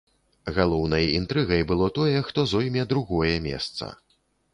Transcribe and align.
Галоўнай 0.53 1.03
інтрыгай 1.19 1.61
было 1.71 1.89
тое, 1.97 2.17
хто 2.29 2.47
зойме 2.53 2.87
другое 2.95 3.35
месца. 3.47 3.91